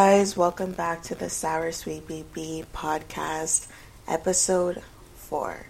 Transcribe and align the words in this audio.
Guys, 0.00 0.36
welcome 0.36 0.70
back 0.70 1.02
to 1.02 1.16
the 1.16 1.28
Sour 1.28 1.72
Sweet 1.72 2.06
BB 2.06 2.66
podcast, 2.66 3.66
episode 4.06 4.80
4. 5.16 5.66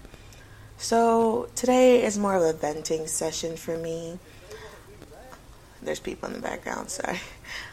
So, 0.76 1.48
today 1.54 2.04
is 2.04 2.18
more 2.18 2.36
of 2.36 2.42
a 2.42 2.52
venting 2.52 3.06
session 3.06 3.56
for 3.56 3.78
me. 3.78 4.18
There's 5.80 5.98
people 5.98 6.28
in 6.28 6.34
the 6.34 6.42
background, 6.42 6.90
sorry. 6.90 7.20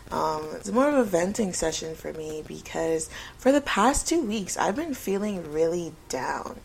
Um, 0.10 0.48
it's 0.54 0.72
more 0.72 0.88
of 0.88 0.96
a 0.96 1.04
venting 1.04 1.52
session 1.52 1.94
for 1.94 2.14
me 2.14 2.42
because 2.48 3.10
for 3.38 3.52
the 3.52 3.60
past 3.60 4.08
two 4.08 4.22
weeks, 4.22 4.56
I've 4.56 4.78
been 4.78 4.94
feeling 4.94 5.52
really 5.52 5.92
down. 6.08 6.62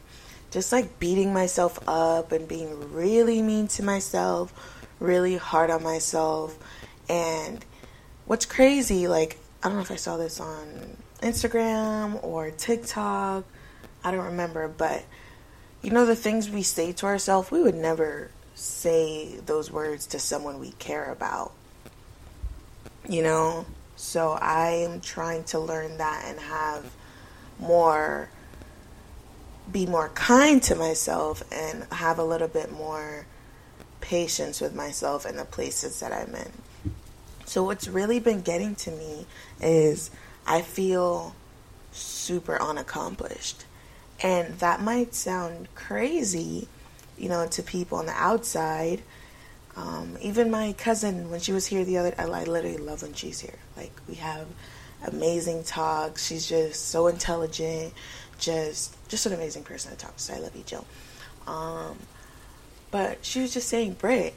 Just 0.52 0.70
like 0.70 1.00
beating 1.00 1.32
myself 1.32 1.80
up 1.88 2.30
and 2.30 2.46
being 2.46 2.92
really 2.92 3.42
mean 3.42 3.66
to 3.66 3.82
myself, 3.82 4.54
really 5.00 5.36
hard 5.36 5.68
on 5.68 5.82
myself. 5.82 6.56
And 7.08 7.64
what's 8.26 8.46
crazy, 8.46 9.08
like, 9.08 9.36
I 9.62 9.68
don't 9.68 9.76
know 9.76 9.82
if 9.82 9.90
I 9.90 9.96
saw 9.96 10.16
this 10.16 10.40
on 10.40 10.96
Instagram 11.20 12.22
or 12.24 12.50
TikTok. 12.50 13.44
I 14.02 14.10
don't 14.10 14.24
remember, 14.24 14.68
but 14.68 15.04
you 15.82 15.90
know, 15.90 16.06
the 16.06 16.16
things 16.16 16.48
we 16.48 16.62
say 16.62 16.92
to 16.92 17.06
ourselves, 17.06 17.50
we 17.50 17.62
would 17.62 17.74
never 17.74 18.30
say 18.54 19.36
those 19.44 19.70
words 19.70 20.06
to 20.08 20.18
someone 20.18 20.58
we 20.58 20.72
care 20.72 21.10
about. 21.10 21.52
You 23.08 23.22
know? 23.22 23.66
So 23.96 24.30
I 24.30 24.86
am 24.88 25.00
trying 25.02 25.44
to 25.44 25.58
learn 25.58 25.98
that 25.98 26.24
and 26.26 26.40
have 26.40 26.90
more, 27.58 28.30
be 29.70 29.84
more 29.84 30.08
kind 30.10 30.62
to 30.64 30.74
myself 30.74 31.42
and 31.52 31.84
have 31.92 32.18
a 32.18 32.24
little 32.24 32.48
bit 32.48 32.72
more 32.72 33.26
patience 34.00 34.58
with 34.58 34.74
myself 34.74 35.26
and 35.26 35.38
the 35.38 35.44
places 35.44 36.00
that 36.00 36.12
I'm 36.12 36.34
in. 36.34 36.50
So, 37.50 37.64
what's 37.64 37.88
really 37.88 38.20
been 38.20 38.42
getting 38.42 38.76
to 38.76 38.92
me 38.92 39.26
is 39.60 40.12
I 40.46 40.62
feel 40.62 41.34
super 41.90 42.62
unaccomplished. 42.62 43.64
And 44.22 44.56
that 44.60 44.80
might 44.80 45.16
sound 45.16 45.66
crazy, 45.74 46.68
you 47.18 47.28
know, 47.28 47.48
to 47.48 47.60
people 47.64 47.98
on 47.98 48.06
the 48.06 48.12
outside. 48.12 49.02
Um, 49.74 50.16
even 50.20 50.52
my 50.52 50.74
cousin, 50.74 51.28
when 51.28 51.40
she 51.40 51.50
was 51.50 51.66
here 51.66 51.84
the 51.84 51.98
other, 51.98 52.14
I, 52.16 52.22
I 52.22 52.44
literally 52.44 52.76
love 52.76 53.02
when 53.02 53.14
she's 53.14 53.40
here. 53.40 53.58
Like 53.76 54.00
we 54.08 54.14
have 54.14 54.46
amazing 55.04 55.64
talks. 55.64 56.28
She's 56.28 56.48
just 56.48 56.90
so 56.90 57.08
intelligent, 57.08 57.92
just 58.38 58.94
just 59.08 59.26
an 59.26 59.32
amazing 59.32 59.64
person 59.64 59.90
to 59.90 59.96
talk 59.96 60.16
to. 60.16 60.22
So 60.22 60.34
I 60.34 60.38
love 60.38 60.54
you, 60.54 60.62
Jill. 60.62 60.86
Um, 61.48 61.98
but 62.92 63.24
she 63.24 63.40
was 63.40 63.52
just 63.52 63.68
saying, 63.68 63.94
Britt, 63.94 64.34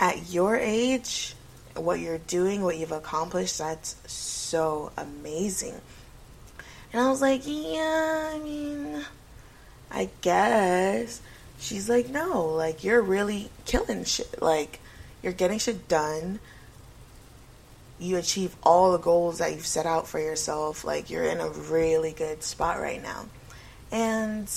at 0.00 0.32
your 0.32 0.56
age, 0.56 1.34
what 1.82 2.00
you're 2.00 2.18
doing, 2.18 2.62
what 2.62 2.76
you've 2.76 2.92
accomplished, 2.92 3.58
that's 3.58 3.96
so 4.10 4.92
amazing. 4.96 5.74
And 6.92 7.02
I 7.02 7.10
was 7.10 7.20
like, 7.20 7.42
yeah, 7.44 8.30
I 8.34 8.38
mean, 8.38 9.04
I 9.90 10.08
guess. 10.20 11.20
She's 11.58 11.88
like, 11.88 12.08
no, 12.08 12.46
like, 12.46 12.84
you're 12.84 13.02
really 13.02 13.50
killing 13.66 14.04
shit. 14.04 14.40
Like, 14.40 14.80
you're 15.22 15.32
getting 15.32 15.58
shit 15.58 15.88
done. 15.88 16.38
You 17.98 18.16
achieve 18.16 18.54
all 18.62 18.92
the 18.92 18.98
goals 18.98 19.38
that 19.38 19.52
you've 19.52 19.66
set 19.66 19.84
out 19.84 20.06
for 20.06 20.20
yourself. 20.20 20.84
Like, 20.84 21.10
you're 21.10 21.24
in 21.24 21.40
a 21.40 21.48
really 21.48 22.12
good 22.12 22.42
spot 22.42 22.80
right 22.80 23.02
now. 23.02 23.26
And 23.90 24.48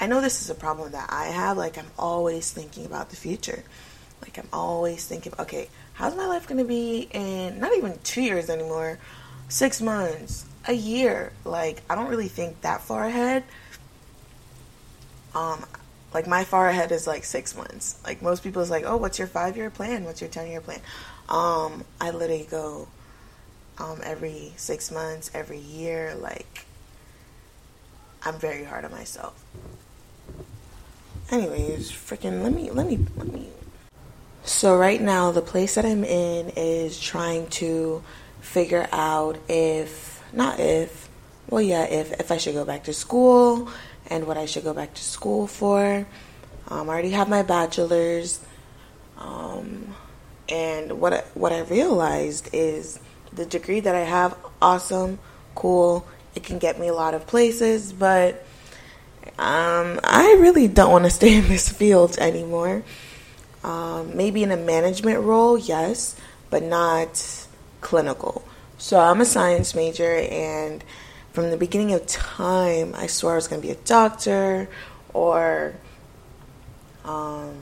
I 0.00 0.06
know 0.06 0.20
this 0.20 0.42
is 0.42 0.50
a 0.50 0.54
problem 0.54 0.92
that 0.92 1.08
I 1.12 1.26
have. 1.26 1.56
Like, 1.56 1.78
I'm 1.78 1.90
always 1.98 2.50
thinking 2.50 2.84
about 2.84 3.10
the 3.10 3.16
future. 3.16 3.62
Like, 4.22 4.38
I'm 4.38 4.48
always 4.52 5.06
thinking, 5.06 5.32
okay, 5.38 5.68
how's 5.94 6.16
my 6.16 6.26
life 6.26 6.46
to 6.46 6.64
be 6.64 7.08
in 7.12 7.58
not 7.58 7.76
even 7.76 7.98
two 8.04 8.22
years 8.22 8.50
anymore, 8.50 8.98
six 9.48 9.80
months, 9.80 10.44
a 10.66 10.72
year? 10.72 11.32
Like, 11.44 11.82
I 11.88 11.94
don't 11.94 12.08
really 12.08 12.28
think 12.28 12.60
that 12.60 12.82
far 12.82 13.04
ahead. 13.04 13.44
Um, 15.34 15.64
like 16.12 16.26
my 16.26 16.44
far 16.44 16.68
ahead 16.68 16.92
is 16.92 17.06
like 17.06 17.24
six 17.24 17.56
months. 17.56 18.00
Like 18.04 18.22
most 18.22 18.42
people 18.42 18.62
is 18.62 18.70
like, 18.70 18.84
oh, 18.86 18.96
what's 18.96 19.18
your 19.18 19.28
five 19.28 19.56
year 19.56 19.70
plan? 19.70 20.04
What's 20.04 20.20
your 20.20 20.30
ten 20.30 20.48
year 20.48 20.60
plan? 20.60 20.80
Um, 21.28 21.84
I 22.00 22.10
literally 22.10 22.48
go 22.50 22.88
um, 23.78 24.00
every 24.02 24.52
six 24.56 24.90
months, 24.90 25.30
every 25.34 25.58
year. 25.58 26.14
Like 26.16 26.66
I'm 28.24 28.38
very 28.38 28.64
hard 28.64 28.84
on 28.84 28.90
myself. 28.90 29.42
Anyways, 31.30 31.92
freaking 31.92 32.42
let 32.42 32.52
me 32.52 32.70
let 32.70 32.86
me 32.86 33.06
let 33.16 33.32
me 33.32 33.48
so, 34.50 34.76
right 34.76 35.00
now, 35.00 35.30
the 35.30 35.42
place 35.42 35.76
that 35.76 35.84
I'm 35.84 36.02
in 36.02 36.50
is 36.56 36.98
trying 36.98 37.46
to 37.50 38.02
figure 38.40 38.88
out 38.90 39.38
if, 39.48 40.20
not 40.32 40.58
if, 40.58 41.08
well, 41.48 41.62
yeah, 41.62 41.84
if, 41.84 42.12
if 42.18 42.32
I 42.32 42.36
should 42.36 42.54
go 42.54 42.64
back 42.64 42.82
to 42.84 42.92
school 42.92 43.70
and 44.08 44.26
what 44.26 44.36
I 44.36 44.46
should 44.46 44.64
go 44.64 44.74
back 44.74 44.92
to 44.94 45.02
school 45.02 45.46
for. 45.46 46.04
Um, 46.66 46.90
I 46.90 46.92
already 46.92 47.10
have 47.10 47.28
my 47.28 47.44
bachelor's. 47.44 48.40
Um, 49.18 49.94
and 50.48 51.00
what 51.00 51.14
I, 51.14 51.18
what 51.34 51.52
I 51.52 51.60
realized 51.60 52.50
is 52.52 52.98
the 53.32 53.46
degree 53.46 53.78
that 53.78 53.94
I 53.94 54.00
have, 54.00 54.36
awesome, 54.60 55.20
cool. 55.54 56.04
It 56.34 56.42
can 56.42 56.58
get 56.58 56.80
me 56.80 56.88
a 56.88 56.94
lot 56.94 57.14
of 57.14 57.24
places, 57.28 57.92
but 57.92 58.44
um, 59.38 60.00
I 60.02 60.36
really 60.40 60.66
don't 60.66 60.90
want 60.90 61.04
to 61.04 61.10
stay 61.10 61.36
in 61.36 61.46
this 61.46 61.68
field 61.68 62.18
anymore. 62.18 62.82
Um, 63.62 64.16
maybe 64.16 64.42
in 64.42 64.50
a 64.50 64.56
management 64.56 65.20
role, 65.20 65.58
yes, 65.58 66.16
but 66.48 66.62
not 66.62 67.46
clinical. 67.80 68.42
So 68.78 68.98
I'm 68.98 69.20
a 69.20 69.26
science 69.26 69.74
major, 69.74 70.16
and 70.16 70.82
from 71.32 71.50
the 71.50 71.56
beginning 71.56 71.92
of 71.92 72.06
time, 72.06 72.94
I 72.96 73.06
swore 73.06 73.32
I 73.32 73.34
was 73.36 73.48
going 73.48 73.60
to 73.60 73.66
be 73.66 73.72
a 73.72 73.76
doctor 73.76 74.68
or 75.12 75.74
um, 77.04 77.54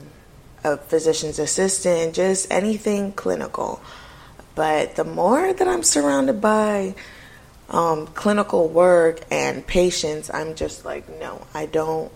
a 0.63 0.77
physician's 0.77 1.39
assistant, 1.39 2.15
just 2.15 2.47
anything 2.49 3.11
clinical. 3.11 3.81
But 4.55 4.95
the 4.95 5.03
more 5.03 5.53
that 5.53 5.67
I'm 5.67 5.83
surrounded 5.83 6.41
by 6.41 6.95
um, 7.69 8.07
clinical 8.07 8.67
work 8.67 9.21
and 9.31 9.65
patients, 9.65 10.29
I'm 10.33 10.55
just 10.55 10.85
like, 10.85 11.07
no, 11.19 11.45
I 11.53 11.65
don't, 11.65 12.11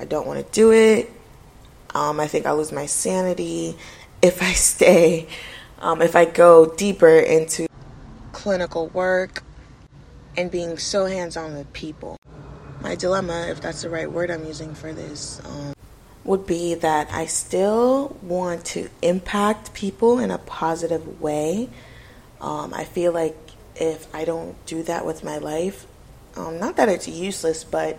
I 0.00 0.04
don't 0.04 0.26
want 0.26 0.44
to 0.44 0.52
do 0.52 0.72
it. 0.72 1.10
Um, 1.94 2.20
I 2.20 2.26
think 2.26 2.46
I'll 2.46 2.56
lose 2.56 2.72
my 2.72 2.86
sanity 2.86 3.76
if 4.22 4.42
I 4.42 4.52
stay, 4.70 5.28
um, 5.80 6.02
if 6.02 6.16
I 6.16 6.24
go 6.24 6.74
deeper 6.74 7.18
into 7.18 7.66
clinical 8.32 8.88
work 8.88 9.42
and 10.36 10.50
being 10.50 10.78
so 10.78 11.06
hands 11.06 11.36
on 11.36 11.54
with 11.54 11.72
people. 11.72 12.16
My 12.80 12.94
dilemma, 12.94 13.48
if 13.48 13.60
that's 13.60 13.82
the 13.82 13.90
right 13.90 14.10
word 14.10 14.30
I'm 14.30 14.44
using 14.44 14.74
for 14.74 14.92
this, 14.92 15.40
um, 15.44 15.74
would 16.24 16.46
be 16.46 16.74
that 16.74 17.10
I 17.10 17.26
still 17.26 18.16
want 18.22 18.64
to 18.66 18.88
impact 19.02 19.74
people 19.74 20.18
in 20.18 20.30
a 20.30 20.38
positive 20.38 21.20
way. 21.20 21.70
Um, 22.40 22.72
I 22.72 22.84
feel 22.84 23.12
like 23.12 23.36
if 23.74 24.12
I 24.14 24.24
don't 24.24 24.54
do 24.66 24.82
that 24.84 25.04
with 25.04 25.24
my 25.24 25.38
life, 25.38 25.86
um, 26.36 26.60
not 26.60 26.76
that 26.76 26.88
it's 26.88 27.08
useless, 27.08 27.64
but 27.64 27.98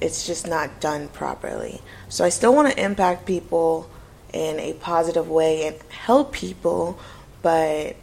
it's 0.00 0.26
just 0.26 0.46
not 0.46 0.80
done 0.80 1.08
properly. 1.08 1.80
So 2.08 2.24
I 2.24 2.28
still 2.28 2.54
want 2.54 2.72
to 2.72 2.82
impact 2.82 3.26
people 3.26 3.88
in 4.32 4.58
a 4.60 4.74
positive 4.74 5.28
way 5.28 5.66
and 5.66 5.76
help 5.90 6.32
people, 6.32 6.98
but 7.42 7.96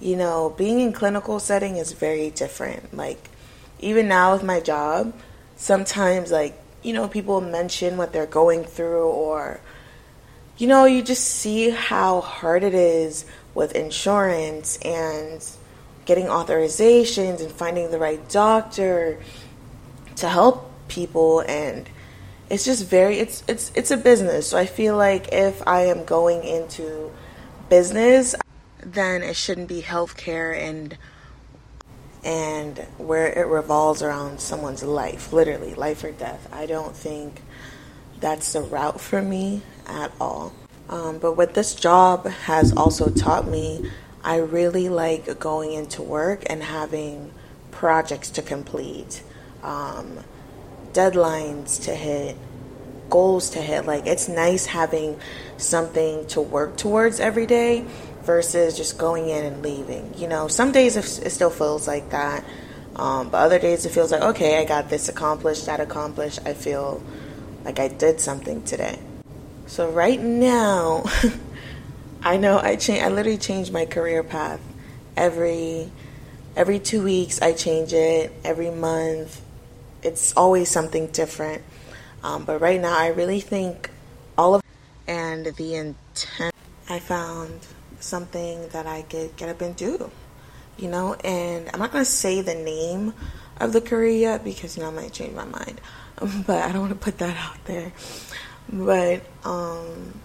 you 0.00 0.16
know, 0.16 0.54
being 0.56 0.80
in 0.80 0.92
clinical 0.92 1.38
setting 1.38 1.76
is 1.76 1.92
very 1.92 2.30
different. 2.30 2.94
Like 2.94 3.30
even 3.78 4.08
now 4.08 4.32
with 4.32 4.42
my 4.42 4.60
job, 4.60 5.14
sometimes 5.56 6.30
like, 6.30 6.58
you 6.82 6.92
know, 6.92 7.08
people 7.08 7.40
mention 7.40 7.96
what 7.96 8.12
they're 8.12 8.26
going 8.26 8.64
through 8.64 9.08
or 9.08 9.60
you 10.58 10.66
know, 10.66 10.86
you 10.86 11.02
just 11.02 11.24
see 11.24 11.68
how 11.68 12.22
hard 12.22 12.62
it 12.62 12.72
is 12.72 13.26
with 13.54 13.72
insurance 13.76 14.78
and 14.78 15.46
getting 16.06 16.26
authorizations 16.26 17.42
and 17.42 17.52
finding 17.52 17.90
the 17.90 17.98
right 17.98 18.26
doctor 18.30 19.20
to 20.16 20.28
help 20.28 20.70
people 20.88 21.40
and 21.40 21.88
it's 22.48 22.64
just 22.64 22.86
very 22.86 23.18
it's 23.18 23.42
it's 23.48 23.72
it's 23.74 23.90
a 23.90 23.96
business. 23.96 24.48
So 24.48 24.58
I 24.58 24.66
feel 24.66 24.96
like 24.96 25.32
if 25.32 25.66
I 25.66 25.86
am 25.86 26.04
going 26.04 26.44
into 26.44 27.12
business, 27.68 28.34
then 28.80 29.22
it 29.22 29.36
shouldn't 29.36 29.68
be 29.68 29.82
healthcare 29.82 30.56
and 30.56 30.96
and 32.24 32.78
where 32.98 33.26
it 33.26 33.46
revolves 33.46 34.02
around 34.02 34.40
someone's 34.40 34.82
life, 34.82 35.32
literally 35.32 35.74
life 35.74 36.02
or 36.02 36.10
death. 36.10 36.48
I 36.52 36.66
don't 36.66 36.96
think 36.96 37.40
that's 38.20 38.52
the 38.52 38.62
route 38.62 39.00
for 39.00 39.22
me 39.22 39.62
at 39.86 40.10
all. 40.20 40.52
Um, 40.88 41.18
but 41.18 41.36
what 41.36 41.54
this 41.54 41.74
job 41.74 42.26
has 42.26 42.76
also 42.76 43.10
taught 43.10 43.46
me, 43.46 43.90
I 44.24 44.38
really 44.38 44.88
like 44.88 45.38
going 45.38 45.72
into 45.72 46.02
work 46.02 46.44
and 46.48 46.62
having 46.62 47.32
projects 47.70 48.30
to 48.30 48.42
complete. 48.42 49.22
Um, 49.62 50.18
deadlines 50.96 51.84
to 51.84 51.94
hit, 51.94 52.36
goals 53.10 53.50
to 53.50 53.60
hit. 53.60 53.86
Like 53.86 54.06
it's 54.06 54.28
nice 54.28 54.66
having 54.66 55.18
something 55.58 56.26
to 56.28 56.40
work 56.40 56.76
towards 56.76 57.20
every 57.20 57.46
day 57.46 57.84
versus 58.22 58.76
just 58.76 58.98
going 58.98 59.28
in 59.28 59.44
and 59.44 59.62
leaving. 59.62 60.14
You 60.16 60.28
know, 60.28 60.48
some 60.48 60.72
days 60.72 60.96
it 60.96 61.30
still 61.30 61.50
feels 61.50 61.86
like 61.86 62.10
that, 62.10 62.44
um, 62.96 63.28
but 63.28 63.38
other 63.38 63.58
days 63.58 63.86
it 63.86 63.90
feels 63.90 64.10
like, 64.10 64.22
okay, 64.22 64.58
I 64.58 64.64
got 64.64 64.88
this 64.88 65.08
accomplished, 65.08 65.66
that 65.66 65.80
accomplished. 65.80 66.40
I 66.44 66.54
feel 66.54 67.02
like 67.64 67.78
I 67.78 67.88
did 67.88 68.20
something 68.20 68.62
today. 68.62 68.98
So 69.66 69.90
right 69.90 70.20
now, 70.20 71.04
I 72.22 72.36
know 72.38 72.58
I 72.58 72.76
change. 72.76 73.02
I 73.02 73.08
literally 73.08 73.38
change 73.38 73.70
my 73.70 73.84
career 73.84 74.22
path 74.22 74.60
every 75.16 75.90
every 76.56 76.78
two 76.78 77.02
weeks. 77.02 77.42
I 77.42 77.52
change 77.52 77.92
it 77.92 78.32
every 78.44 78.70
month. 78.70 79.42
It's 80.06 80.32
always 80.36 80.68
something 80.68 81.08
different. 81.08 81.62
Um, 82.22 82.44
but 82.44 82.60
right 82.60 82.80
now, 82.80 82.96
I 82.96 83.08
really 83.08 83.40
think 83.40 83.90
all 84.38 84.54
of 84.54 84.62
and 85.06 85.46
the 85.46 85.74
intent. 85.74 86.54
I 86.88 86.98
found 87.00 87.66
something 88.00 88.68
that 88.68 88.86
I 88.86 89.02
could 89.02 89.36
get 89.36 89.48
up 89.48 89.60
and 89.60 89.74
do, 89.74 90.10
you 90.76 90.88
know. 90.88 91.14
And 91.24 91.68
I'm 91.72 91.80
not 91.80 91.92
gonna 91.92 92.04
say 92.04 92.40
the 92.40 92.54
name 92.54 93.14
of 93.58 93.72
the 93.72 93.80
career 93.80 94.10
yet 94.10 94.44
because 94.44 94.76
you 94.76 94.82
know 94.82 94.90
I 94.90 94.92
might 94.92 95.12
change 95.12 95.34
my 95.34 95.44
mind, 95.44 95.80
but 96.46 96.62
I 96.62 96.72
don't 96.72 96.82
want 96.82 96.92
to 96.92 96.98
put 96.98 97.18
that 97.18 97.36
out 97.36 97.64
there. 97.64 97.92
But 98.72 99.22
um, 99.44 100.20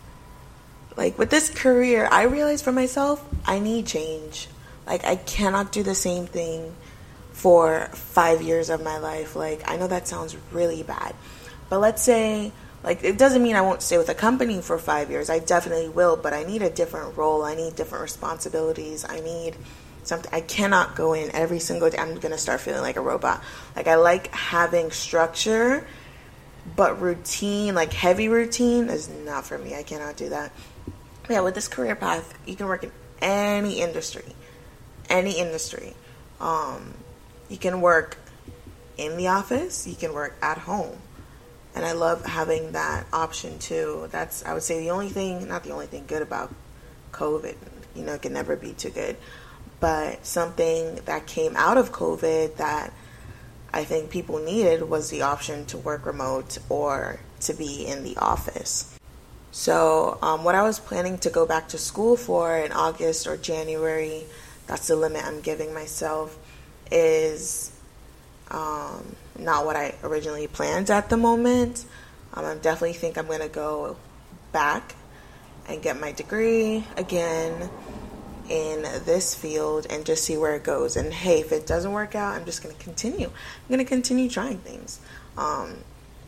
like 0.95 1.17
with 1.17 1.29
this 1.29 1.49
career, 1.49 2.07
I 2.11 2.23
realized 2.23 2.63
for 2.63 2.71
myself 2.71 3.23
I 3.45 3.59
need 3.59 3.87
change. 3.87 4.47
Like 4.85 5.05
I 5.05 5.15
cannot 5.15 5.71
do 5.71 5.83
the 5.83 5.95
same 5.95 6.25
thing 6.25 6.75
for 7.31 7.89
five 7.93 8.41
years 8.41 8.69
of 8.69 8.83
my 8.83 8.97
life. 8.97 9.35
Like 9.35 9.69
I 9.69 9.77
know 9.77 9.87
that 9.87 10.07
sounds 10.07 10.35
really 10.51 10.83
bad, 10.83 11.15
but 11.69 11.79
let's 11.79 12.01
say 12.01 12.51
like 12.83 13.03
it 13.03 13.17
doesn't 13.17 13.43
mean 13.43 13.55
I 13.55 13.61
won't 13.61 13.81
stay 13.81 13.97
with 13.97 14.09
a 14.09 14.15
company 14.15 14.61
for 14.61 14.77
five 14.77 15.09
years. 15.09 15.29
I 15.29 15.39
definitely 15.39 15.89
will, 15.89 16.17
but 16.17 16.33
I 16.33 16.43
need 16.43 16.61
a 16.61 16.69
different 16.69 17.17
role. 17.17 17.43
I 17.43 17.55
need 17.55 17.75
different 17.75 18.01
responsibilities. 18.01 19.05
I 19.07 19.19
need 19.19 19.55
something. 20.03 20.31
I 20.33 20.41
cannot 20.41 20.95
go 20.95 21.13
in 21.13 21.33
every 21.33 21.59
single 21.59 21.89
day. 21.89 21.97
I'm 21.97 22.19
gonna 22.19 22.37
start 22.37 22.61
feeling 22.61 22.81
like 22.81 22.95
a 22.95 23.01
robot. 23.01 23.43
Like 23.75 23.87
I 23.87 23.95
like 23.95 24.33
having 24.33 24.91
structure, 24.91 25.85
but 26.75 27.01
routine, 27.01 27.75
like 27.75 27.93
heavy 27.93 28.27
routine, 28.27 28.89
is 28.89 29.09
not 29.09 29.45
for 29.45 29.57
me. 29.57 29.75
I 29.75 29.83
cannot 29.83 30.17
do 30.17 30.29
that. 30.29 30.51
Yeah, 31.29 31.41
with 31.41 31.55
this 31.55 31.67
career 31.67 31.95
path, 31.95 32.33
you 32.45 32.55
can 32.55 32.65
work 32.65 32.83
in 32.83 32.91
any 33.21 33.79
industry, 33.79 34.35
any 35.09 35.39
industry. 35.39 35.93
Um, 36.39 36.95
you 37.51 37.57
can 37.57 37.81
work 37.81 38.17
in 38.97 39.17
the 39.17 39.27
office. 39.27 39.85
You 39.85 39.95
can 39.95 40.13
work 40.13 40.35
at 40.41 40.57
home 40.57 40.97
and 41.75 41.85
I 41.85 41.93
love 41.93 42.25
having 42.25 42.73
that 42.73 43.05
option 43.13 43.59
too. 43.59 44.07
That's 44.11 44.43
I 44.45 44.53
would 44.53 44.63
say 44.63 44.79
the 44.79 44.91
only 44.91 45.09
thing, 45.09 45.47
not 45.47 45.63
the 45.63 45.71
only 45.71 45.87
thing 45.87 46.05
good 46.07 46.21
about 46.21 46.53
COVID. 47.11 47.55
You 47.95 48.03
know, 48.03 48.13
it 48.13 48.21
can 48.21 48.33
never 48.33 48.55
be 48.55 48.73
too 48.73 48.89
good, 48.89 49.17
but 49.79 50.25
something 50.25 50.95
that 51.05 51.27
came 51.27 51.55
out 51.55 51.77
of 51.77 51.91
COVID 51.91 52.57
that 52.57 52.93
I 53.73 53.83
think 53.83 54.09
people 54.09 54.39
needed 54.39 54.89
was 54.89 55.09
the 55.09 55.21
option 55.21 55.65
to 55.67 55.77
work 55.77 56.05
remote 56.05 56.57
or 56.69 57.19
to 57.41 57.53
be 57.53 57.85
in 57.85 58.03
the 58.03 58.17
office. 58.17 58.97
So, 59.53 60.17
um, 60.21 60.45
what 60.45 60.55
I 60.55 60.63
was 60.63 60.79
planning 60.79 61.17
to 61.19 61.29
go 61.29 61.45
back 61.45 61.69
to 61.69 61.77
school 61.77 62.15
for 62.15 62.57
in 62.57 62.71
August 62.71 63.27
or 63.27 63.35
January, 63.35 64.23
that's 64.67 64.87
the 64.87 64.95
limit 64.95 65.25
I'm 65.25 65.41
giving 65.41 65.73
myself, 65.73 66.37
is 66.91 67.71
um, 68.49 69.15
not 69.39 69.65
what 69.65 69.75
I 69.75 69.95
originally 70.03 70.47
planned 70.47 70.89
at 70.89 71.09
the 71.09 71.17
moment. 71.17 71.85
Um, 72.33 72.45
I 72.45 72.55
definitely 72.55 72.93
think 72.93 73.17
I'm 73.17 73.27
going 73.27 73.41
to 73.41 73.49
go 73.49 73.97
back 74.51 74.95
and 75.67 75.81
get 75.81 75.99
my 75.99 76.11
degree 76.11 76.83
again 76.97 77.69
in 78.49 78.81
this 79.05 79.33
field 79.33 79.87
and 79.89 80.05
just 80.05 80.25
see 80.25 80.37
where 80.37 80.55
it 80.55 80.63
goes. 80.63 80.97
And 80.97 81.13
hey, 81.13 81.39
if 81.39 81.51
it 81.51 81.65
doesn't 81.65 81.91
work 81.91 82.15
out, 82.15 82.35
I'm 82.35 82.45
just 82.45 82.61
going 82.61 82.75
to 82.75 82.83
continue. 82.83 83.27
I'm 83.27 83.67
going 83.67 83.79
to 83.79 83.85
continue 83.85 84.29
trying 84.29 84.57
things. 84.57 84.99
Um, 85.37 85.77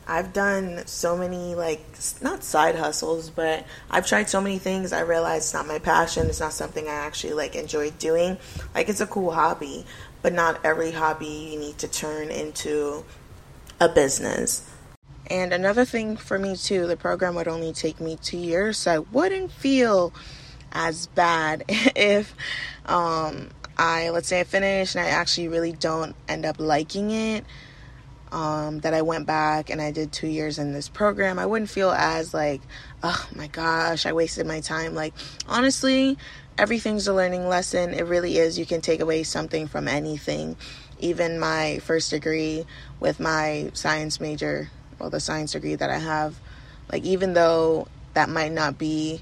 I've 0.07 0.33
done 0.33 0.85
so 0.85 1.17
many, 1.17 1.55
like, 1.55 1.81
not 2.21 2.43
side 2.43 2.75
hustles, 2.75 3.29
but 3.29 3.65
I've 3.89 4.05
tried 4.05 4.29
so 4.29 4.41
many 4.41 4.57
things. 4.57 4.91
I 4.91 5.01
realize 5.01 5.43
it's 5.43 5.53
not 5.53 5.65
my 5.65 5.79
passion. 5.79 6.27
It's 6.27 6.41
not 6.41 6.53
something 6.53 6.87
I 6.87 6.93
actually, 6.93 7.33
like, 7.33 7.55
enjoy 7.55 7.91
doing. 7.91 8.37
Like, 8.75 8.89
it's 8.89 9.01
a 9.01 9.07
cool 9.07 9.31
hobby, 9.31 9.85
but 10.23 10.33
not 10.33 10.59
every 10.63 10.91
hobby 10.91 11.51
you 11.51 11.59
need 11.59 11.77
to 11.77 11.87
turn 11.87 12.31
into 12.31 13.05
a 13.79 13.87
business. 13.87 14.67
And 15.27 15.53
another 15.53 15.85
thing 15.85 16.17
for 16.17 16.39
me 16.39 16.55
too, 16.55 16.87
the 16.87 16.97
program 16.97 17.35
would 17.35 17.47
only 17.47 17.73
take 17.73 17.99
me 17.99 18.17
two 18.21 18.37
years, 18.37 18.77
so 18.77 18.91
I 18.91 18.99
wouldn't 18.99 19.51
feel 19.51 20.13
as 20.71 21.07
bad 21.07 21.65
if 21.67 22.33
um, 22.85 23.49
I, 23.77 24.09
let's 24.09 24.27
say 24.27 24.39
I 24.39 24.43
finish 24.43 24.95
and 24.95 25.05
I 25.05 25.09
actually 25.09 25.49
really 25.49 25.73
don't 25.73 26.15
end 26.27 26.45
up 26.45 26.59
liking 26.59 27.11
it. 27.11 27.45
Um, 28.31 28.79
that 28.79 28.95
I 28.95 29.03
went 29.03 29.27
back 29.27 29.69
and 29.69 29.79
I 29.79 29.91
did 29.91 30.11
two 30.11 30.25
years 30.25 30.57
in 30.57 30.73
this 30.73 30.89
program, 30.89 31.37
I 31.37 31.45
wouldn't 31.45 31.69
feel 31.69 31.91
as 31.91 32.33
like, 32.33 32.61
oh 33.03 33.27
my 33.35 33.45
gosh, 33.45 34.07
I 34.07 34.13
wasted 34.13 34.47
my 34.47 34.59
time. 34.59 34.95
Like, 34.95 35.13
honestly, 35.47 36.17
everything's 36.57 37.07
a 37.07 37.13
learning 37.13 37.47
lesson. 37.47 37.93
It 37.93 38.05
really 38.05 38.37
is. 38.37 38.59
You 38.59 38.65
can 38.65 38.81
take 38.81 38.99
away 38.99 39.23
something 39.23 39.67
from 39.67 39.87
anything. 39.87 40.55
Even 40.99 41.39
my 41.39 41.79
first 41.79 42.11
degree 42.11 42.65
with 42.99 43.19
my 43.19 43.71
science 43.73 44.19
major, 44.19 44.69
well, 44.99 45.09
the 45.09 45.19
science 45.19 45.53
degree 45.53 45.75
that 45.75 45.89
I 45.89 45.97
have, 45.97 46.39
like, 46.91 47.03
even 47.03 47.33
though 47.33 47.87
that 48.13 48.29
might 48.29 48.51
not 48.51 48.77
be 48.77 49.21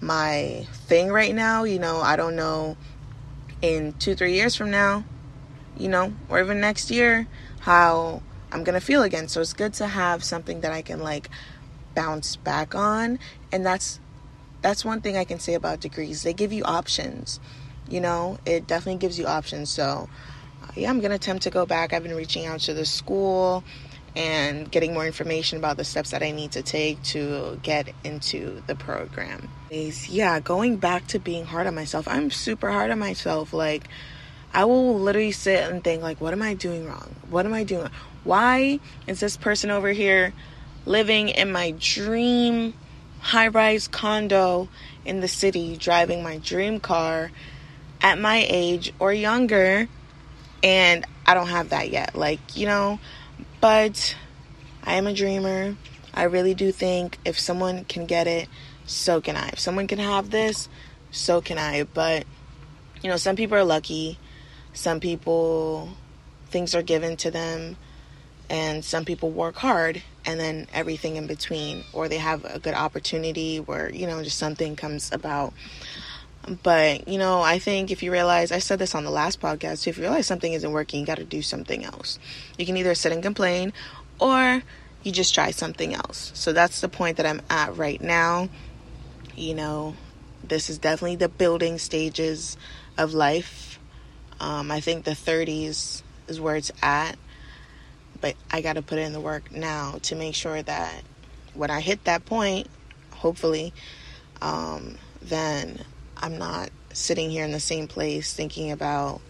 my 0.00 0.66
thing 0.72 1.10
right 1.10 1.34
now, 1.34 1.64
you 1.64 1.78
know, 1.78 2.00
I 2.00 2.16
don't 2.16 2.36
know 2.36 2.76
in 3.60 3.92
two, 3.94 4.14
three 4.14 4.34
years 4.34 4.56
from 4.56 4.70
now, 4.70 5.04
you 5.76 5.88
know, 5.88 6.12
or 6.28 6.40
even 6.40 6.60
next 6.60 6.90
year, 6.90 7.26
how 7.60 8.22
I'm 8.50 8.64
gonna 8.64 8.80
feel 8.80 9.02
again. 9.02 9.28
So 9.28 9.40
it's 9.40 9.52
good 9.52 9.74
to 9.74 9.86
have 9.86 10.24
something 10.24 10.60
that 10.60 10.72
I 10.72 10.82
can 10.82 11.00
like 11.00 11.30
bounce 11.94 12.36
back 12.36 12.74
on. 12.74 13.18
And 13.50 13.64
that's 13.64 14.00
that's 14.62 14.84
one 14.84 15.00
thing 15.00 15.16
I 15.16 15.24
can 15.24 15.38
say 15.38 15.54
about 15.54 15.80
degrees. 15.80 16.22
They 16.22 16.32
give 16.32 16.52
you 16.52 16.64
options. 16.64 17.40
You 17.88 18.00
know, 18.00 18.38
it 18.46 18.66
definitely 18.66 18.98
gives 18.98 19.18
you 19.18 19.26
options. 19.26 19.68
So, 19.68 20.08
uh, 20.62 20.66
yeah, 20.76 20.88
I'm 20.88 21.00
going 21.00 21.10
to 21.10 21.16
attempt 21.16 21.42
to 21.42 21.50
go 21.50 21.66
back. 21.66 21.92
I've 21.92 22.02
been 22.02 22.14
reaching 22.14 22.46
out 22.46 22.60
to 22.60 22.74
the 22.74 22.86
school 22.86 23.64
and 24.14 24.70
getting 24.70 24.92
more 24.94 25.06
information 25.06 25.58
about 25.58 25.76
the 25.76 25.84
steps 25.84 26.10
that 26.10 26.22
I 26.22 26.30
need 26.30 26.52
to 26.52 26.62
take 26.62 27.02
to 27.04 27.58
get 27.62 27.88
into 28.04 28.62
the 28.66 28.74
program. 28.74 29.48
Yeah, 29.70 30.38
going 30.40 30.76
back 30.76 31.06
to 31.08 31.18
being 31.18 31.44
hard 31.44 31.66
on 31.66 31.74
myself. 31.74 32.06
I'm 32.06 32.30
super 32.30 32.70
hard 32.70 32.90
on 32.90 32.98
myself. 32.98 33.52
Like, 33.52 33.84
I 34.52 34.66
will 34.66 34.98
literally 34.98 35.32
sit 35.32 35.70
and 35.70 35.82
think, 35.82 36.02
like, 36.02 36.20
what 36.20 36.32
am 36.32 36.42
I 36.42 36.54
doing 36.54 36.86
wrong? 36.86 37.14
What 37.30 37.46
am 37.46 37.54
I 37.54 37.64
doing? 37.64 37.88
Why 38.24 38.80
is 39.06 39.18
this 39.20 39.36
person 39.36 39.70
over 39.70 39.88
here 39.88 40.34
living 40.84 41.30
in 41.30 41.50
my 41.50 41.74
dream 41.78 42.74
high 43.22 43.48
rise 43.48 43.88
condo 43.88 44.68
in 45.04 45.20
the 45.20 45.28
city, 45.28 45.76
driving 45.76 46.22
my 46.22 46.38
dream 46.38 46.80
car 46.80 47.30
at 48.00 48.18
my 48.18 48.44
age 48.48 48.92
or 48.98 49.12
younger, 49.12 49.88
and 50.62 51.06
I 51.24 51.34
don't 51.34 51.48
have 51.48 51.70
that 51.70 51.90
yet. 51.90 52.14
Like, 52.14 52.56
you 52.56 52.66
know, 52.66 52.98
but 53.60 54.16
I 54.82 54.94
am 54.94 55.06
a 55.06 55.14
dreamer. 55.14 55.76
I 56.12 56.24
really 56.24 56.52
do 56.52 56.72
think 56.72 57.18
if 57.24 57.38
someone 57.38 57.84
can 57.84 58.06
get 58.06 58.26
it, 58.26 58.48
so 58.84 59.20
can 59.20 59.36
I. 59.36 59.48
If 59.48 59.60
someone 59.60 59.86
can 59.86 60.00
have 60.00 60.30
this, 60.30 60.68
so 61.12 61.40
can 61.40 61.58
I. 61.58 61.84
But, 61.84 62.26
you 63.02 63.08
know, 63.08 63.16
some 63.16 63.36
people 63.36 63.56
are 63.56 63.64
lucky, 63.64 64.18
some 64.74 64.98
people, 64.98 65.90
things 66.50 66.74
are 66.74 66.82
given 66.82 67.16
to 67.18 67.30
them 67.30 67.76
and 68.50 68.84
some 68.84 69.04
people 69.04 69.30
work 69.30 69.56
hard 69.56 70.02
and 70.24 70.38
then 70.38 70.66
everything 70.72 71.16
in 71.16 71.26
between 71.26 71.84
or 71.92 72.08
they 72.08 72.18
have 72.18 72.44
a 72.44 72.58
good 72.58 72.74
opportunity 72.74 73.58
where 73.58 73.90
you 73.90 74.06
know 74.06 74.22
just 74.22 74.38
something 74.38 74.76
comes 74.76 75.10
about. 75.12 75.52
But 76.62 77.06
you 77.06 77.18
know 77.18 77.40
i 77.40 77.60
think 77.60 77.90
if 77.92 78.02
you 78.02 78.10
realize 78.10 78.50
i 78.50 78.58
said 78.58 78.80
this 78.80 78.96
on 78.96 79.04
the 79.04 79.10
last 79.10 79.40
podcast 79.40 79.86
if 79.86 79.96
you 79.96 80.02
realize 80.02 80.26
something 80.26 80.52
isn't 80.52 80.72
working 80.72 80.98
you 80.98 81.06
got 81.06 81.18
to 81.18 81.24
do 81.24 81.42
something 81.42 81.84
else. 81.84 82.18
You 82.58 82.66
can 82.66 82.76
either 82.76 82.94
sit 82.94 83.12
and 83.12 83.22
complain 83.22 83.72
or 84.18 84.62
you 85.02 85.12
just 85.12 85.34
try 85.34 85.50
something 85.50 85.94
else. 85.94 86.30
So 86.34 86.52
that's 86.52 86.80
the 86.80 86.88
point 86.88 87.16
that 87.16 87.26
i'm 87.26 87.42
at 87.48 87.76
right 87.76 88.00
now. 88.00 88.48
You 89.36 89.54
know 89.54 89.94
this 90.42 90.68
is 90.68 90.78
definitely 90.78 91.16
the 91.16 91.28
building 91.28 91.78
stages 91.78 92.56
of 92.98 93.14
life. 93.14 93.78
Um, 94.40 94.72
i 94.72 94.80
think 94.80 95.04
the 95.04 95.12
30s 95.12 96.02
is 96.26 96.40
where 96.40 96.56
it's 96.56 96.72
at 96.82 97.16
but 98.22 98.36
I 98.50 98.62
got 98.62 98.74
to 98.74 98.82
put 98.82 98.98
in 98.98 99.12
the 99.12 99.20
work 99.20 99.52
now 99.52 99.98
to 100.04 100.14
make 100.14 100.34
sure 100.34 100.62
that 100.62 101.02
when 101.52 101.70
I 101.70 101.80
hit 101.80 102.04
that 102.04 102.24
point, 102.24 102.68
hopefully, 103.10 103.74
um, 104.40 104.96
then 105.20 105.84
I'm 106.16 106.38
not 106.38 106.70
sitting 106.94 107.30
here 107.30 107.44
in 107.44 107.52
the 107.52 107.60
same 107.60 107.88
place 107.88 108.32
thinking 108.32 108.70
about 108.70 109.20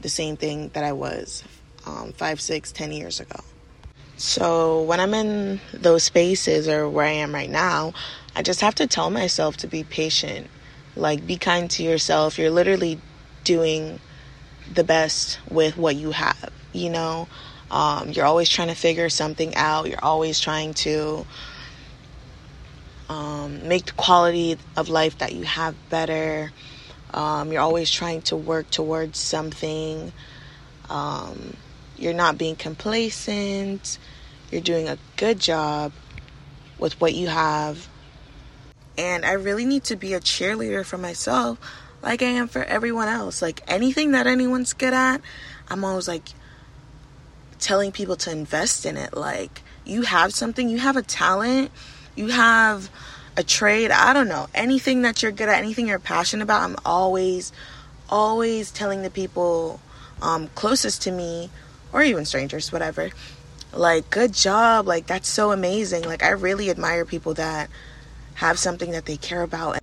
the 0.00 0.08
same 0.08 0.36
thing 0.36 0.70
that 0.70 0.84
I 0.84 0.92
was 0.92 1.44
um, 1.84 2.12
five, 2.12 2.40
six, 2.40 2.72
ten 2.72 2.92
years 2.92 3.20
ago. 3.20 3.40
So 4.16 4.82
when 4.82 5.00
I'm 5.00 5.14
in 5.14 5.60
those 5.74 6.04
spaces 6.04 6.68
or 6.68 6.88
where 6.88 7.06
I 7.06 7.10
am 7.10 7.34
right 7.34 7.50
now, 7.50 7.92
I 8.36 8.42
just 8.42 8.60
have 8.60 8.74
to 8.76 8.86
tell 8.86 9.10
myself 9.10 9.56
to 9.58 9.66
be 9.66 9.84
patient, 9.84 10.48
Like, 10.96 11.26
be 11.26 11.36
kind 11.36 11.70
to 11.72 11.82
yourself. 11.82 12.38
You're 12.38 12.50
literally 12.50 13.00
doing 13.44 13.98
the 14.72 14.84
best 14.84 15.40
with 15.50 15.76
what 15.76 15.96
you 15.96 16.12
have, 16.12 16.50
you 16.72 16.90
know? 16.90 17.28
Um, 17.72 18.10
you're 18.10 18.26
always 18.26 18.50
trying 18.50 18.68
to 18.68 18.74
figure 18.74 19.08
something 19.08 19.54
out. 19.56 19.88
You're 19.88 20.04
always 20.04 20.38
trying 20.38 20.74
to 20.74 21.26
um, 23.08 23.66
make 23.66 23.86
the 23.86 23.92
quality 23.92 24.58
of 24.76 24.90
life 24.90 25.18
that 25.18 25.32
you 25.32 25.44
have 25.44 25.74
better. 25.88 26.52
Um, 27.14 27.50
you're 27.50 27.62
always 27.62 27.90
trying 27.90 28.22
to 28.22 28.36
work 28.36 28.70
towards 28.70 29.18
something. 29.18 30.12
Um, 30.90 31.56
you're 31.96 32.12
not 32.12 32.36
being 32.36 32.56
complacent. 32.56 33.98
You're 34.50 34.60
doing 34.60 34.88
a 34.88 34.98
good 35.16 35.40
job 35.40 35.92
with 36.78 37.00
what 37.00 37.14
you 37.14 37.28
have. 37.28 37.88
And 38.98 39.24
I 39.24 39.32
really 39.32 39.64
need 39.64 39.84
to 39.84 39.96
be 39.96 40.12
a 40.12 40.20
cheerleader 40.20 40.84
for 40.84 40.98
myself 40.98 41.58
like 42.02 42.20
I 42.20 42.26
am 42.26 42.48
for 42.48 42.64
everyone 42.64 43.08
else. 43.08 43.40
Like 43.40 43.62
anything 43.66 44.10
that 44.10 44.26
anyone's 44.26 44.74
good 44.74 44.92
at, 44.92 45.22
I'm 45.68 45.84
always 45.84 46.08
like 46.08 46.28
telling 47.62 47.92
people 47.92 48.16
to 48.16 48.30
invest 48.30 48.84
in 48.84 48.96
it. 48.96 49.14
Like 49.14 49.62
you 49.84 50.02
have 50.02 50.34
something, 50.34 50.68
you 50.68 50.78
have 50.78 50.96
a 50.96 51.02
talent, 51.02 51.70
you 52.14 52.28
have 52.28 52.90
a 53.36 53.42
trade, 53.42 53.90
I 53.90 54.12
don't 54.12 54.28
know, 54.28 54.48
anything 54.54 55.02
that 55.02 55.22
you're 55.22 55.32
good 55.32 55.48
at, 55.48 55.58
anything 55.58 55.88
you're 55.88 55.98
passionate 55.98 56.42
about, 56.42 56.62
I'm 56.62 56.76
always, 56.84 57.52
always 58.10 58.70
telling 58.70 59.02
the 59.02 59.10
people 59.10 59.80
um, 60.20 60.48
closest 60.54 61.02
to 61.02 61.10
me 61.10 61.48
or 61.92 62.02
even 62.02 62.24
strangers, 62.24 62.70
whatever. 62.70 63.10
Like, 63.72 64.10
good 64.10 64.34
job. 64.34 64.86
Like, 64.86 65.06
that's 65.06 65.28
so 65.28 65.50
amazing. 65.50 66.04
Like, 66.04 66.22
I 66.22 66.30
really 66.30 66.68
admire 66.68 67.06
people 67.06 67.32
that 67.34 67.70
have 68.34 68.58
something 68.58 68.90
that 68.90 69.06
they 69.06 69.16
care 69.16 69.42
about. 69.42 69.78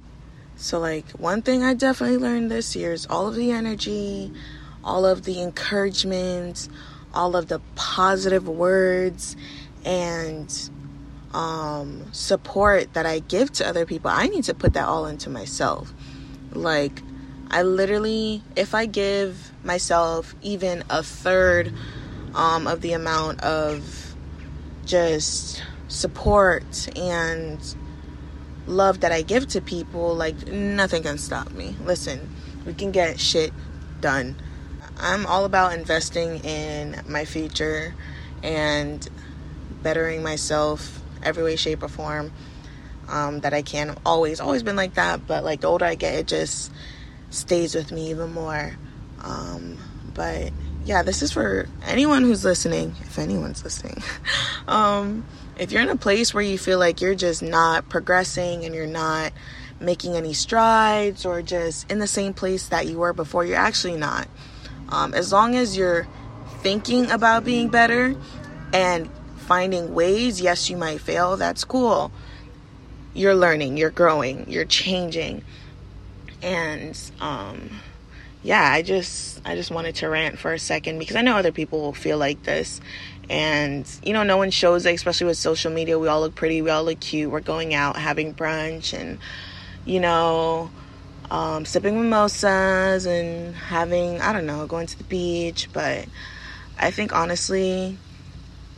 So, 0.57 0.79
like, 0.79 1.09
one 1.11 1.41
thing 1.41 1.63
I 1.63 1.73
definitely 1.73 2.17
learned 2.17 2.51
this 2.51 2.75
year 2.75 2.93
is 2.93 3.07
all 3.07 3.27
of 3.27 3.35
the 3.35 3.51
energy, 3.51 4.31
all 4.83 5.05
of 5.05 5.23
the 5.23 5.41
encouragement, 5.41 6.69
all 7.13 7.35
of 7.35 7.47
the 7.47 7.59
positive 7.75 8.47
words, 8.47 9.35
and 9.85 10.69
um, 11.33 12.11
support 12.11 12.93
that 12.93 13.05
I 13.05 13.19
give 13.19 13.51
to 13.53 13.67
other 13.67 13.85
people. 13.85 14.09
I 14.11 14.27
need 14.27 14.45
to 14.45 14.53
put 14.53 14.73
that 14.73 14.87
all 14.87 15.05
into 15.05 15.29
myself. 15.29 15.93
Like, 16.51 17.01
I 17.51 17.63
literally, 17.63 18.43
if 18.55 18.75
I 18.75 18.85
give 18.85 19.51
myself 19.63 20.35
even 20.41 20.83
a 20.89 21.03
third 21.03 21.73
um, 22.35 22.67
of 22.67 22.81
the 22.81 22.93
amount 22.93 23.41
of 23.41 24.15
just 24.85 25.63
support 25.87 26.89
and 26.97 27.59
love 28.67 28.99
that 29.01 29.11
I 29.11 29.21
give 29.23 29.47
to 29.49 29.61
people, 29.61 30.15
like 30.15 30.47
nothing 30.47 31.03
can 31.03 31.17
stop 31.17 31.51
me. 31.51 31.75
Listen, 31.83 32.29
we 32.65 32.73
can 32.73 32.91
get 32.91 33.19
shit 33.19 33.51
done. 33.99 34.35
I'm 34.99 35.25
all 35.25 35.45
about 35.45 35.73
investing 35.73 36.43
in 36.43 37.01
my 37.07 37.25
future 37.25 37.95
and 38.43 39.07
bettering 39.81 40.23
myself 40.23 41.01
every 41.23 41.43
way, 41.43 41.55
shape, 41.55 41.83
or 41.83 41.87
form 41.87 42.31
um, 43.07 43.39
that 43.41 43.53
I 43.53 43.61
can. 43.61 43.95
Always, 44.05 44.39
always 44.39 44.63
been 44.63 44.75
like 44.75 44.95
that, 44.95 45.25
but 45.25 45.43
like 45.43 45.61
the 45.61 45.67
older 45.67 45.85
I 45.85 45.95
get, 45.95 46.15
it 46.15 46.27
just 46.27 46.71
stays 47.29 47.75
with 47.75 47.91
me 47.91 48.09
even 48.09 48.33
more. 48.33 48.75
Um, 49.23 49.77
but 50.13 50.51
yeah, 50.85 51.03
this 51.03 51.21
is 51.21 51.31
for 51.31 51.67
anyone 51.85 52.23
who's 52.23 52.43
listening, 52.43 52.95
if 53.01 53.19
anyone's 53.19 53.63
listening. 53.63 54.01
um, 54.67 55.25
if 55.57 55.71
you're 55.71 55.81
in 55.81 55.89
a 55.89 55.95
place 55.95 56.33
where 56.33 56.43
you 56.43 56.57
feel 56.57 56.79
like 56.79 57.01
you're 57.01 57.15
just 57.15 57.41
not 57.41 57.89
progressing 57.89 58.65
and 58.65 58.73
you're 58.73 58.87
not 58.87 59.33
making 59.79 60.15
any 60.15 60.33
strides 60.33 61.25
or 61.25 61.41
just 61.41 61.89
in 61.91 61.99
the 61.99 62.07
same 62.07 62.33
place 62.33 62.67
that 62.67 62.87
you 62.87 62.97
were 62.97 63.13
before, 63.13 63.45
you're 63.45 63.57
actually 63.57 63.97
not. 63.97 64.27
Um, 64.89 65.13
as 65.13 65.31
long 65.31 65.55
as 65.55 65.77
you're 65.77 66.07
thinking 66.61 67.09
about 67.11 67.43
being 67.43 67.69
better 67.69 68.15
and 68.73 69.09
finding 69.37 69.93
ways, 69.93 70.41
yes, 70.41 70.69
you 70.69 70.77
might 70.77 70.99
fail, 70.99 71.37
that's 71.37 71.63
cool. 71.63 72.11
You're 73.13 73.35
learning, 73.35 73.77
you're 73.77 73.89
growing, 73.89 74.49
you're 74.49 74.65
changing. 74.65 75.43
And 76.41 76.99
um, 77.19 77.69
yeah, 78.43 78.71
I 78.71 78.81
just 78.81 79.41
I 79.45 79.55
just 79.55 79.71
wanted 79.71 79.95
to 79.95 80.09
rant 80.09 80.39
for 80.39 80.53
a 80.53 80.59
second 80.59 80.99
because 80.99 81.15
I 81.15 81.21
know 81.21 81.35
other 81.35 81.51
people 81.51 81.81
will 81.81 81.93
feel 81.93 82.17
like 82.17 82.43
this. 82.43 82.79
And 83.29 83.87
you 84.03 84.13
know, 84.13 84.23
no 84.23 84.37
one 84.37 84.51
shows 84.51 84.85
it, 84.85 84.93
especially 84.93 85.27
with 85.27 85.37
social 85.37 85.71
media. 85.71 85.99
We 85.99 86.07
all 86.07 86.21
look 86.21 86.35
pretty, 86.35 86.61
we 86.61 86.69
all 86.69 86.83
look 86.83 86.99
cute. 86.99 87.29
We're 87.29 87.41
going 87.41 87.73
out 87.73 87.95
having 87.97 88.33
brunch 88.33 88.97
and 88.97 89.19
you 89.85 89.99
know, 89.99 90.69
um, 91.31 91.65
sipping 91.65 91.95
mimosas 91.95 93.05
and 93.05 93.55
having 93.55 94.21
I 94.21 94.33
don't 94.33 94.45
know, 94.45 94.65
going 94.67 94.87
to 94.87 94.97
the 94.97 95.03
beach. 95.03 95.69
But 95.71 96.05
I 96.77 96.91
think 96.91 97.13
honestly, 97.13 97.97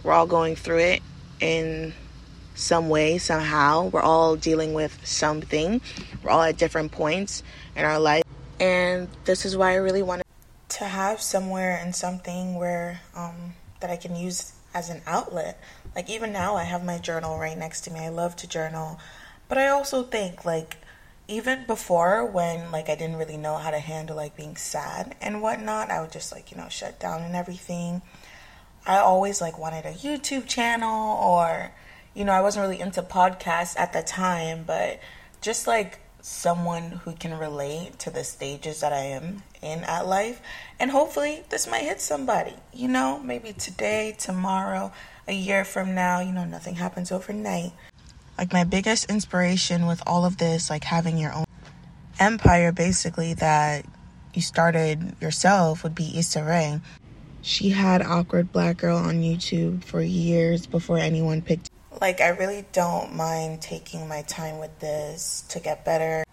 we're 0.03 0.13
all 0.13 0.27
going 0.27 0.55
through 0.55 0.79
it 0.79 1.01
in 1.39 1.93
some 2.55 2.89
way, 2.89 3.17
somehow. 3.17 3.88
We're 3.88 4.01
all 4.01 4.36
dealing 4.36 4.74
with 4.74 5.05
something. 5.05 5.81
We're 6.24 6.31
all 6.31 6.43
at 6.43 6.58
different 6.58 6.91
points 6.91 7.43
in 7.75 7.86
our 7.86 8.00
life. 8.00 8.24
And 8.60 9.08
this 9.25 9.46
is 9.46 9.58
why 9.58 9.72
I 9.72 9.75
really 9.75 10.03
wanted 10.03 10.25
to 10.70 10.86
have 10.86 11.22
somewhere 11.22 11.79
and 11.81 11.96
something 11.96 12.55
where 12.55 13.01
um, 13.15 13.55
that 13.79 13.89
I 13.89 13.98
can 13.98 14.15
use 14.15 14.53
as 14.74 14.89
an 14.89 15.01
outlet. 15.05 15.60
Like 15.96 16.10
even 16.10 16.31
now, 16.31 16.55
I 16.55 16.63
have 16.63 16.84
my 16.84 16.98
journal 16.98 17.38
right 17.38 17.58
next 17.58 17.81
to 17.81 17.91
me. 17.91 18.00
I 18.00 18.10
love 18.10 18.36
to 18.38 18.48
journal, 18.48 19.00
but 19.50 19.58
I 19.58 19.67
also 19.67 20.03
think 20.03 20.46
like 20.46 20.77
even 21.28 21.66
before 21.66 22.25
when 22.25 22.72
like 22.72 22.90
I 22.90 22.96
didn't 22.96 23.18
really 23.18 23.38
know 23.38 23.58
how 23.58 23.72
to 23.72 23.80
handle 23.80 24.16
like 24.16 24.36
being 24.36 24.56
sad 24.56 25.16
and 25.22 25.42
whatnot, 25.42 25.90
I 25.90 26.01
would 26.01 26.12
just 26.12 26.32
like 26.32 26.51
you 26.51 26.58
know 26.58 26.70
shut 26.70 27.00
down 27.00 27.22
and 27.22 27.36
everything. 27.36 28.01
I 28.86 28.98
always 28.98 29.42
like 29.42 29.58
wanted 29.58 29.86
a 29.86 29.94
YouTube 29.94 30.48
channel 30.48 31.18
or 31.18 31.72
you 32.13 32.25
know 32.25 32.34
I 32.34 32.42
wasn't 32.42 32.63
really 32.63 32.82
into 32.82 33.01
podcasts 33.01 33.80
at 33.80 33.94
the 33.94 34.01
time, 34.01 34.63
but 34.66 35.00
just 35.42 35.68
like 35.68 36.00
someone 36.22 37.01
who 37.04 37.13
can 37.13 37.38
relate 37.38 37.98
to 38.00 38.10
the 38.10 38.24
stages 38.24 38.82
that 38.82 38.94
I 38.94 39.04
am 39.04 39.44
in 39.62 39.84
at 39.84 40.08
life. 40.08 40.42
And 40.80 40.92
hopefully, 40.92 41.44
this 41.50 41.68
might 41.68 41.84
hit 41.84 42.00
somebody. 42.00 42.54
You 42.74 42.88
know, 42.88 43.20
maybe 43.20 43.54
today, 43.54 44.16
tomorrow, 44.18 44.92
a 45.28 45.34
year 45.34 45.66
from 45.66 45.94
now. 45.96 46.20
You 46.20 46.32
know, 46.32 46.46
nothing 46.46 46.75
happens 46.75 47.12
overnight. 47.12 47.74
Like, 48.38 48.54
my 48.54 48.64
biggest 48.64 49.10
inspiration 49.10 49.86
with 49.88 50.02
all 50.08 50.26
of 50.26 50.38
this, 50.38 50.70
like 50.70 50.84
having 50.84 51.18
your 51.18 51.34
own 51.34 51.46
empire 52.20 52.72
basically 52.72 53.34
that 53.36 53.86
you 54.34 54.42
started 54.42 55.16
yourself, 55.22 55.84
would 55.84 55.96
be 55.96 56.18
Issa 56.18 56.44
Rae. 56.44 56.82
She 57.42 57.70
had 57.70 58.02
Awkward 58.02 58.52
Black 58.52 58.78
Girl 58.78 58.98
on 58.98 59.22
YouTube 59.22 59.84
for 59.84 60.02
years 60.02 60.68
before 60.68 60.98
anyone 60.98 61.42
picked 61.42 61.70
like, 62.02 62.20
I 62.20 62.30
really 62.30 62.66
don't 62.74 63.16
mind 63.16 63.62
taking 63.62 64.08
my 64.08 64.24
time 64.24 64.58
with 64.58 64.80
this 64.80 65.46
to 65.50 65.60
get 65.60 65.86
better. 65.86 66.24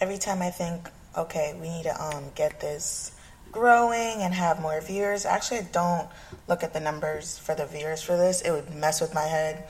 Every 0.00 0.16
time 0.16 0.40
I 0.40 0.48
think, 0.50 0.88
okay, 1.16 1.54
we 1.60 1.68
need 1.68 1.82
to 1.82 2.02
um, 2.02 2.24
get 2.34 2.60
this 2.60 3.12
growing 3.52 4.22
and 4.22 4.32
have 4.32 4.60
more 4.62 4.80
viewers, 4.80 5.26
actually, 5.26 5.58
I 5.58 5.68
don't 5.70 6.08
look 6.48 6.62
at 6.62 6.72
the 6.72 6.80
numbers 6.80 7.38
for 7.38 7.54
the 7.54 7.66
viewers 7.66 8.02
for 8.02 8.16
this. 8.16 8.40
It 8.40 8.52
would 8.52 8.74
mess 8.74 9.02
with 9.02 9.12
my 9.12 9.24
head. 9.24 9.68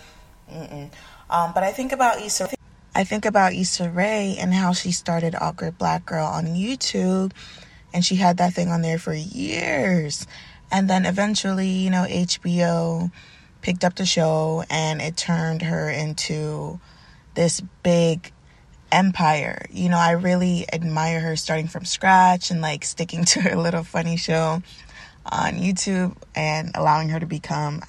Um, 1.30 1.52
but 1.54 1.62
I 1.62 1.72
think 1.72 1.92
about 1.92 2.20
Issa. 2.20 2.50
I 2.94 3.04
think 3.04 3.24
about 3.24 3.54
Issa 3.54 3.90
Rae 3.90 4.36
and 4.38 4.52
how 4.52 4.72
she 4.72 4.92
started 4.92 5.34
Awkward 5.34 5.78
Black 5.78 6.04
Girl 6.04 6.26
on 6.26 6.46
YouTube, 6.46 7.32
and 7.94 8.04
she 8.04 8.16
had 8.16 8.36
that 8.36 8.52
thing 8.52 8.68
on 8.68 8.82
there 8.82 8.98
for 8.98 9.14
years. 9.14 10.26
And 10.70 10.88
then 10.88 11.04
eventually, 11.06 11.68
you 11.68 11.90
know, 11.90 12.06
HBO 12.08 13.10
picked 13.60 13.84
up 13.84 13.94
the 13.94 14.06
show 14.06 14.64
and 14.68 15.00
it 15.00 15.16
turned 15.16 15.62
her 15.62 15.88
into 15.88 16.80
this 17.34 17.62
big 17.82 18.32
empire. 18.90 19.66
You 19.70 19.88
know, 19.88 19.98
I 19.98 20.12
really 20.12 20.66
admire 20.72 21.20
her 21.20 21.36
starting 21.36 21.68
from 21.68 21.84
scratch 21.84 22.50
and 22.50 22.60
like 22.60 22.84
sticking 22.84 23.24
to 23.26 23.40
her 23.42 23.56
little 23.56 23.84
funny 23.84 24.16
show 24.16 24.62
on 25.24 25.54
YouTube 25.54 26.16
and 26.34 26.70
allowing 26.74 27.08
her 27.10 27.20
to 27.20 27.26
become, 27.26 27.82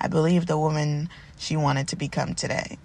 I 0.00 0.08
believe, 0.08 0.46
the 0.46 0.58
woman 0.58 1.08
she 1.38 1.56
wanted 1.56 1.88
to 1.88 1.96
become 1.96 2.34
today. 2.34 2.78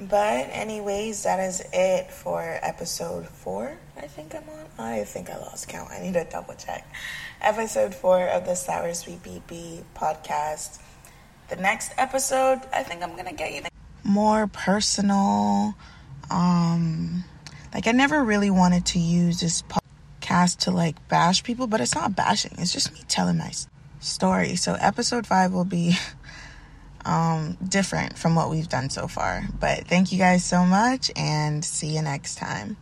But, 0.00 0.48
anyways, 0.52 1.24
that 1.24 1.40
is 1.40 1.62
it 1.72 2.10
for 2.12 2.58
episode 2.62 3.26
four. 3.26 3.76
I 3.96 4.06
think 4.06 4.34
I'm 4.34 4.44
on. 4.48 4.66
I 4.78 5.04
think 5.04 5.28
I 5.28 5.38
lost 5.38 5.68
count. 5.68 5.90
I 5.90 6.00
need 6.00 6.14
to 6.14 6.24
double 6.24 6.54
check. 6.54 6.88
Episode 7.40 7.94
four 7.94 8.28
of 8.28 8.44
the 8.44 8.54
Sour 8.54 8.94
Sweet 8.94 9.22
BB 9.24 9.82
podcast 9.96 10.78
the 11.48 11.56
next 11.56 11.92
episode, 11.96 12.60
I 12.72 12.82
think 12.82 13.02
I'm 13.02 13.16
gonna 13.16 13.32
get 13.32 13.52
you 13.52 13.62
more 14.04 14.46
personal. 14.46 15.74
Um, 16.30 17.24
like 17.72 17.86
I 17.86 17.92
never 17.92 18.22
really 18.22 18.50
wanted 18.50 18.84
to 18.86 18.98
use 18.98 19.40
this 19.40 19.62
podcast 19.62 20.58
to 20.60 20.70
like 20.70 21.08
bash 21.08 21.42
people, 21.42 21.66
but 21.66 21.80
it's 21.80 21.94
not 21.94 22.14
bashing. 22.14 22.52
It's 22.58 22.72
just 22.72 22.92
me 22.92 23.00
telling 23.08 23.38
my 23.38 23.52
story. 24.00 24.56
So 24.56 24.74
episode 24.74 25.26
five 25.26 25.52
will 25.52 25.64
be 25.64 25.96
um 27.04 27.56
different 27.66 28.18
from 28.18 28.34
what 28.34 28.50
we've 28.50 28.68
done 28.68 28.90
so 28.90 29.06
far. 29.08 29.44
But 29.58 29.86
thank 29.86 30.12
you 30.12 30.18
guys 30.18 30.44
so 30.44 30.64
much, 30.64 31.10
and 31.16 31.64
see 31.64 31.94
you 31.94 32.02
next 32.02 32.36
time. 32.36 32.76